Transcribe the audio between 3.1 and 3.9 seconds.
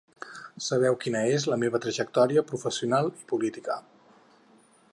i política.